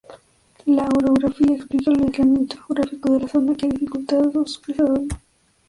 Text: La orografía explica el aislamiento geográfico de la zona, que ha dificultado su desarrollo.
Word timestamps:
La 0.65 0.81
orografía 0.97 1.53
explica 1.57 1.91
el 1.91 2.01
aislamiento 2.01 2.55
geográfico 2.65 3.13
de 3.13 3.19
la 3.19 3.27
zona, 3.27 3.53
que 3.53 3.67
ha 3.67 3.69
dificultado 3.69 4.31
su 4.47 4.59
desarrollo. 4.65 5.05